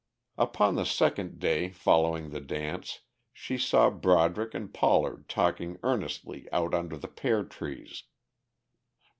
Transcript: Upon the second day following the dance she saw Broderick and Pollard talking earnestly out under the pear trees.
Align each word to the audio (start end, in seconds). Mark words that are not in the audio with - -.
Upon 0.39 0.73
the 0.73 0.83
second 0.87 1.37
day 1.37 1.69
following 1.69 2.31
the 2.31 2.39
dance 2.41 3.01
she 3.31 3.55
saw 3.59 3.91
Broderick 3.91 4.55
and 4.55 4.73
Pollard 4.73 5.29
talking 5.29 5.77
earnestly 5.83 6.49
out 6.51 6.73
under 6.73 6.97
the 6.97 7.07
pear 7.07 7.43
trees. 7.43 8.05